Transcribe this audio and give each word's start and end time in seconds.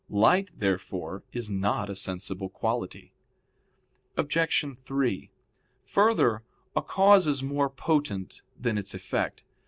Light 0.09 0.49
therefore 0.57 1.21
is 1.31 1.47
not 1.47 1.87
a 1.87 1.95
sensible 1.95 2.49
quality. 2.49 3.13
Obj. 4.17 4.65
3: 4.83 5.29
Further, 5.85 6.41
a 6.75 6.81
cause 6.81 7.27
is 7.27 7.43
more 7.43 7.69
potent 7.69 8.41
than 8.59 8.79
its 8.79 8.95
effect. 8.95 9.43